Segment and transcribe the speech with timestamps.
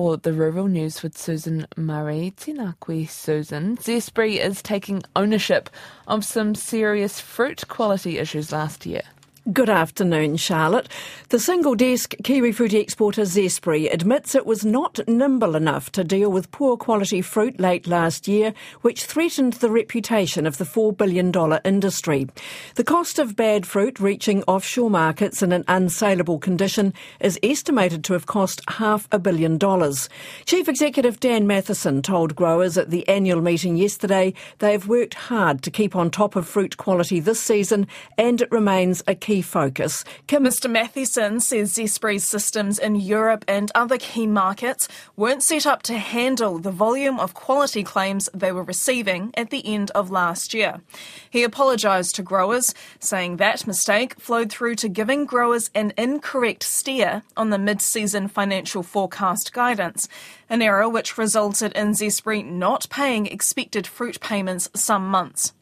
[0.00, 2.32] Or the rural news with Susan Murray.
[2.34, 3.76] Tinakwi Susan.
[3.76, 5.68] Zespri is taking ownership
[6.08, 9.02] of some serious fruit quality issues last year.
[9.50, 10.86] Good afternoon, Charlotte.
[11.30, 16.30] The single desk kiwi fruit exporter Zespri admits it was not nimble enough to deal
[16.30, 21.32] with poor quality fruit late last year, which threatened the reputation of the $4 billion
[21.64, 22.28] industry.
[22.74, 28.12] The cost of bad fruit reaching offshore markets in an unsaleable condition is estimated to
[28.12, 30.10] have cost half a billion dollars.
[30.44, 35.62] Chief Executive Dan Mathieson told growers at the annual meeting yesterday they have worked hard
[35.62, 37.86] to keep on top of fruit quality this season
[38.18, 40.04] and it remains a key key focus.
[40.26, 45.98] Mr Mathieson says Zespri's systems in Europe and other key markets weren't set up to
[45.98, 50.80] handle the volume of quality claims they were receiving at the end of last year.
[51.30, 57.22] He apologised to growers, saying that mistake flowed through to giving growers an incorrect steer
[57.36, 60.08] on the mid-season financial forecast guidance,
[60.48, 65.52] an error which resulted in Zespri not paying expected fruit payments some months.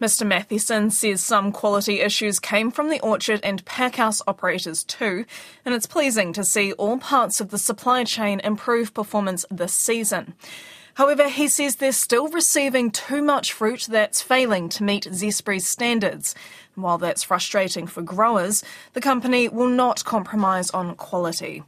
[0.00, 5.26] Mr Mathieson says some quality issues came from the orchard and packhouse operators too,
[5.64, 10.32] and it's pleasing to see all parts of the supply chain improve performance this season.
[10.94, 16.34] However, he says they're still receiving too much fruit that's failing to meet Zespri's standards.
[16.74, 18.64] While that's frustrating for growers,
[18.94, 21.62] the company will not compromise on quality.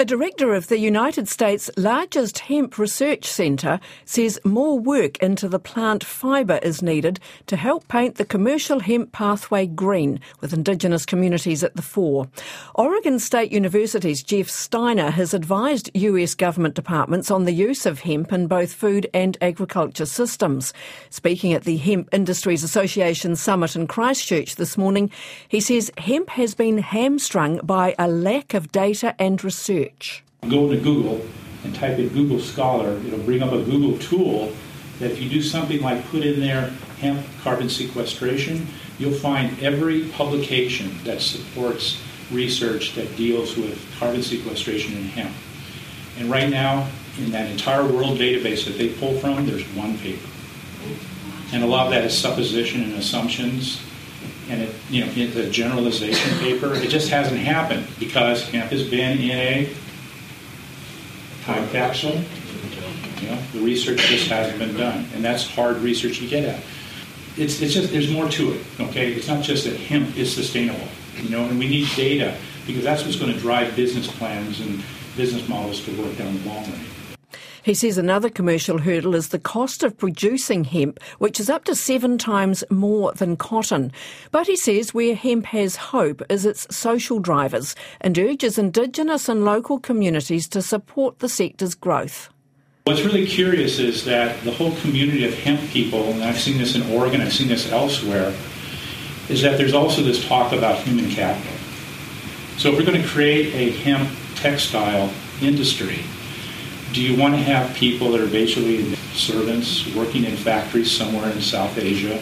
[0.00, 5.58] A director of the United States' largest hemp research centre says more work into the
[5.58, 11.64] plant fibre is needed to help paint the commercial hemp pathway green, with Indigenous communities
[11.64, 12.28] at the fore.
[12.76, 18.32] Oregon State University's Jeff Steiner has advised US government departments on the use of hemp
[18.32, 20.72] in both food and agriculture systems.
[21.10, 25.10] Speaking at the Hemp Industries Association Summit in Christchurch this morning,
[25.48, 29.87] he says hemp has been hamstrung by a lack of data and research
[30.48, 31.26] Go to Google
[31.64, 32.98] and type in Google Scholar.
[33.06, 34.52] It'll bring up a Google tool
[34.98, 38.66] that if you do something like put in there hemp carbon sequestration,
[38.98, 45.34] you'll find every publication that supports research that deals with carbon sequestration in hemp.
[46.18, 50.28] And right now, in that entire world database that they pull from, there's one paper.
[51.52, 53.80] And a lot of that is supposition and assumptions.
[54.48, 56.74] And it, you know, it's a generalization paper.
[56.74, 59.74] It just hasn't happened because hemp has been in a
[61.44, 62.20] time capsule.
[63.20, 66.62] You know, the research just hasn't been done, and that's hard research to get at.
[67.36, 68.66] It's, it's just there's more to it.
[68.80, 70.88] Okay, it's not just that hemp is sustainable.
[71.16, 74.82] You know, and we need data because that's what's going to drive business plans and
[75.16, 76.80] business models to work down the long run.
[77.68, 81.74] He says another commercial hurdle is the cost of producing hemp, which is up to
[81.74, 83.92] seven times more than cotton.
[84.30, 89.44] But he says where hemp has hope is its social drivers and urges Indigenous and
[89.44, 92.30] local communities to support the sector's growth.
[92.84, 96.74] What's really curious is that the whole community of hemp people, and I've seen this
[96.74, 98.32] in Oregon, I've seen this elsewhere,
[99.28, 101.52] is that there's also this talk about human capital.
[102.56, 105.12] So if we're going to create a hemp textile
[105.42, 105.98] industry,
[106.92, 111.40] do you want to have people that are basically servants working in factories somewhere in
[111.40, 112.20] South Asia,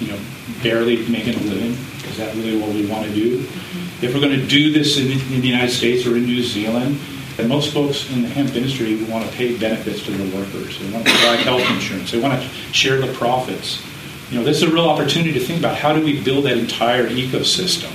[0.00, 0.18] you know,
[0.62, 1.72] barely making a living?
[2.08, 3.40] Is that really what we want to do?
[3.40, 4.04] Mm-hmm.
[4.04, 6.98] If we're going to do this in, in, the United States or in New Zealand,
[7.38, 10.78] and most folks in the hemp industry want to pay benefits to their workers.
[10.78, 12.12] They want to provide health insurance.
[12.12, 13.82] They want to share the profits.
[14.30, 16.56] You know, this is a real opportunity to think about how do we build that
[16.56, 17.90] entire ecosystem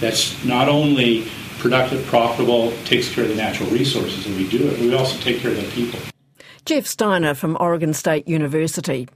[0.00, 1.28] that's not only
[1.60, 5.40] productive, profitable, takes care of the natural resources and we do it, we also take
[5.40, 6.00] care of the people.
[6.64, 9.08] Jeff Steiner from Oregon State University.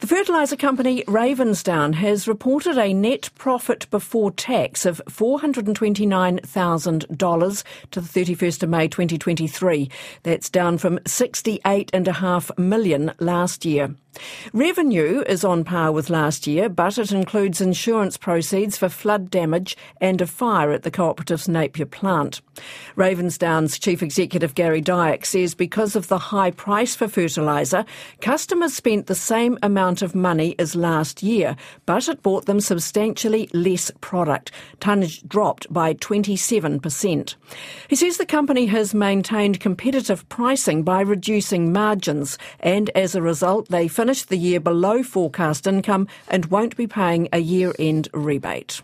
[0.00, 8.08] The fertiliser company Ravensdown has reported a net profit before tax of $429,000 to the
[8.08, 9.90] 31st of May 2023.
[10.22, 13.94] That's down from 68.5 million last year.
[14.52, 19.76] Revenue is on par with last year, but it includes insurance proceeds for flood damage
[20.00, 22.40] and a fire at the cooperative's Napier plant.
[22.96, 27.84] Ravensdown's chief executive Gary Diack says because of the high price for fertiliser,
[28.20, 31.56] customers spent the same amount of money as last year,
[31.86, 34.50] but it bought them substantially less product.
[34.80, 37.34] Tonnage dropped by 27%.
[37.88, 43.68] He says the company has maintained competitive pricing by reducing margins, and as a result,
[43.68, 48.82] they finished the year below forecast income and won't be paying a year end rebate.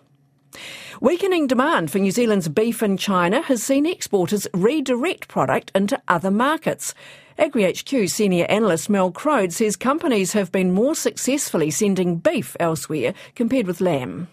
[1.01, 6.31] Weakening demand for New Zealand's beef in China has seen exporters redirect product into other
[6.31, 6.95] markets.
[7.39, 13.67] AgriHQ senior analyst Mel Croad says companies have been more successfully sending beef elsewhere compared
[13.67, 14.29] with lamb.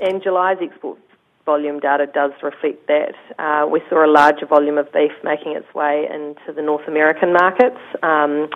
[0.00, 0.98] And July's export
[1.44, 3.14] volume data does reflect that.
[3.38, 7.32] Uh, we saw a larger volume of beef making its way into the North American
[7.32, 8.48] markets, um,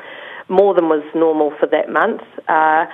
[0.49, 2.23] more than was normal for that month.
[2.49, 2.85] Uh,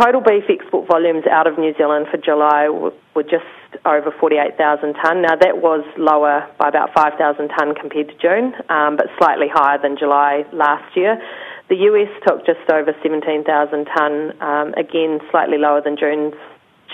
[0.00, 2.92] total beef export volumes out of New Zealand for July were,
[3.22, 3.44] just
[3.86, 5.22] over 48,000 tonne.
[5.22, 9.78] Now that was lower by about 5,000 tonne compared to June, um, but slightly higher
[9.80, 11.20] than July last year.
[11.68, 13.46] The US took just over 17,000
[13.96, 16.34] tonne, um, again slightly lower than June's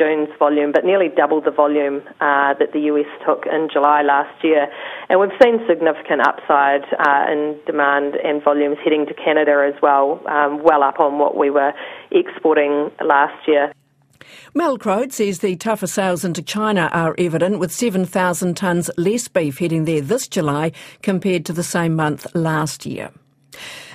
[0.00, 4.43] June's volume, but nearly double the volume uh, that the US took in July last
[4.43, 4.67] year.
[5.11, 10.23] And we've seen significant upside uh, in demand and volumes heading to Canada as well,
[10.26, 11.73] um, well up on what we were
[12.11, 13.73] exporting last year.
[14.55, 19.58] Mel Croad says the tougher sales into China are evident, with 7,000 tonnes less beef
[19.58, 20.73] heading there this July
[21.03, 23.11] compared to the same month last year.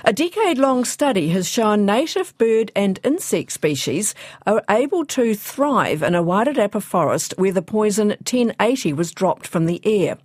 [0.04, 4.14] A decade long study has shown native bird and insect species
[4.46, 9.66] are able to thrive in a Wairarapa forest where the poison 1080 was dropped from
[9.66, 10.18] the air.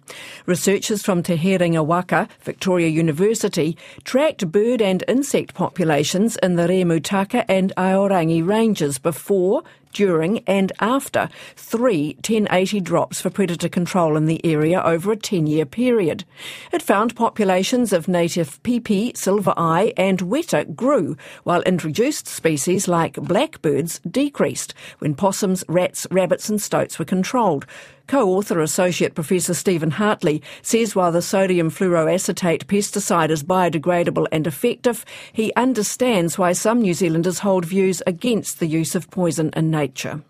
[0.46, 7.46] Researchers from Te Herenga Waka, Victoria University, tracked bird and insect populations in the Remutaka
[7.48, 14.44] and Aorangi ranges before, during and after three 1080 drops for predator control in the
[14.46, 16.24] area over a 10 year period.
[16.72, 23.14] It found populations of native pipi, silver eye, and weta grew, while introduced species like
[23.16, 27.66] blackbirds decreased when possums, rats, rabbits, and stoats were controlled.
[28.12, 35.06] Co-author Associate Professor Stephen Hartley says while the sodium fluoroacetate pesticide is biodegradable and effective,
[35.32, 40.22] he understands why some New Zealanders hold views against the use of poison in nature.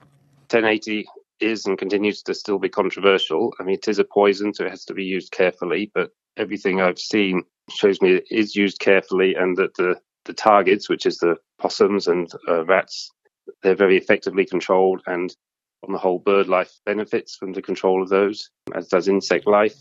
[0.52, 1.08] 1080
[1.40, 3.52] is and continues to still be controversial.
[3.60, 6.82] I mean, it is a poison, so it has to be used carefully, but everything
[6.82, 9.96] I've seen shows me it is used carefully and that the,
[10.26, 13.10] the targets, which is the possums and uh, rats,
[13.64, 15.36] they're very effectively controlled and
[15.84, 19.76] on the whole, bird life benefits from the control of those, as does insect life.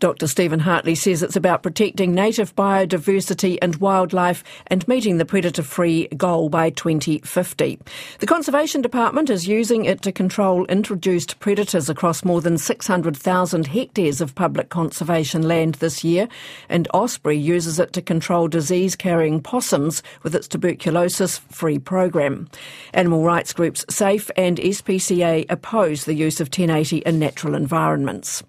[0.00, 0.26] Dr.
[0.26, 6.08] Stephen Hartley says it's about protecting native biodiversity and wildlife and meeting the predator free
[6.16, 7.78] goal by 2050.
[8.18, 14.20] The Conservation Department is using it to control introduced predators across more than 600,000 hectares
[14.20, 16.28] of public conservation land this year,
[16.68, 22.48] and OSPRI uses it to control disease carrying possums with its tuberculosis free program.
[22.94, 28.42] Animal rights groups SAFE and SPCA oppose the use of 1080 in natural environments.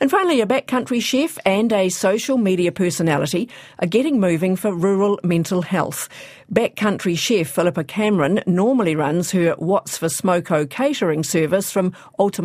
[0.00, 3.48] And finally, a backcountry chef and a social media personality
[3.78, 6.08] are getting moving for rural mental health.
[6.52, 12.42] Backcountry chef Philippa Cameron normally runs her What's for Smoko catering service from Alta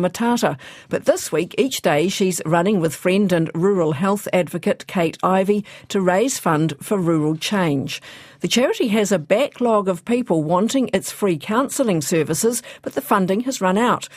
[0.88, 5.64] but this week, each day, she's running with friend and rural health advocate Kate Ivy
[5.88, 8.02] to raise fund for rural change.
[8.40, 13.40] The charity has a backlog of people wanting its free counselling services, but the funding
[13.40, 14.08] has run out.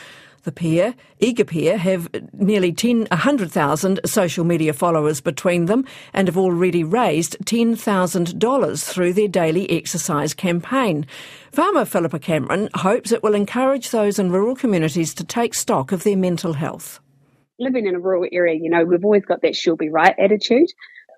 [0.44, 6.38] The pair, Eager Pair, have nearly 10, 100,000 social media followers between them and have
[6.38, 11.06] already raised $10,000 through their daily exercise campaign.
[11.52, 16.04] Farmer Philippa Cameron hopes it will encourage those in rural communities to take stock of
[16.04, 17.00] their mental health.
[17.60, 20.68] Living in a rural area, you know, we've always got that she'll be right attitude.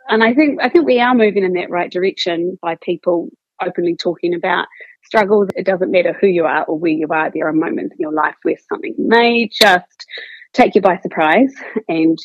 [0.08, 3.30] And I think I think we are moving in that right direction by people
[3.62, 4.68] openly talking about
[5.04, 5.50] struggles.
[5.56, 7.32] It doesn't matter who you are or where you are.
[7.32, 10.06] There are moments in your life where something may just
[10.54, 11.54] take you by surprise
[11.88, 12.18] and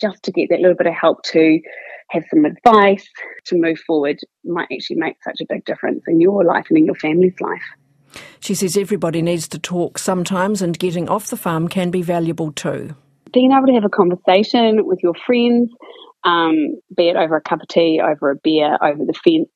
[0.00, 1.60] just to get that little bit of help to
[2.10, 3.08] have some advice
[3.46, 6.86] to move forward might actually make such a big difference in your life and in
[6.86, 7.62] your family's life.
[8.40, 12.52] She says everybody needs to talk sometimes and getting off the farm can be valuable
[12.52, 12.94] too.
[13.32, 15.70] Being able to have a conversation with your friends,
[16.24, 19.48] um, be it over a cup of tea, over a beer, over the fence,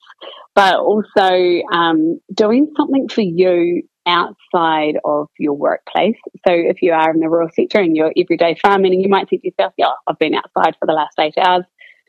[0.54, 6.16] but also um, doing something for you outside of your workplace.
[6.46, 9.28] So if you are in the rural sector and you're everyday farming and you might
[9.28, 11.64] think to yourself, yeah, I've been outside for the last eight hours,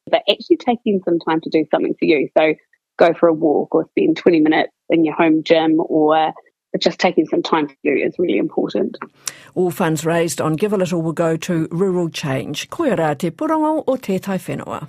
[0.10, 2.30] but actually taking some time to do something for you.
[2.38, 2.54] So
[2.98, 6.34] go for a walk or spend 20 minutes in your home gym or
[6.78, 8.98] just taking some time to do is really important.
[9.56, 12.70] All funds raised on Give a Little will go to rural change.
[12.70, 14.86] Koe rā te purongo o whenua.